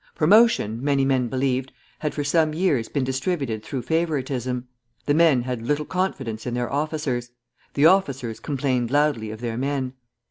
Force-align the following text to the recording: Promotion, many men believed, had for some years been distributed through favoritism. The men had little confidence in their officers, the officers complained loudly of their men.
Promotion, 0.15 0.83
many 0.83 1.05
men 1.05 1.27
believed, 1.27 1.71
had 1.99 2.15
for 2.15 2.23
some 2.23 2.55
years 2.55 2.89
been 2.89 3.03
distributed 3.03 3.61
through 3.63 3.83
favoritism. 3.83 4.67
The 5.05 5.13
men 5.13 5.43
had 5.43 5.61
little 5.67 5.85
confidence 5.85 6.47
in 6.47 6.55
their 6.55 6.73
officers, 6.73 7.29
the 7.75 7.85
officers 7.85 8.39
complained 8.39 8.89
loudly 8.89 9.29
of 9.29 9.41
their 9.41 9.57
men. 9.59 9.93